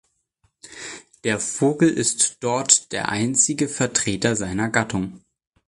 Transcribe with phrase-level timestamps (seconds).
[1.23, 5.21] Der Vogel ist dort der einzige Vertreter seiner Gattung.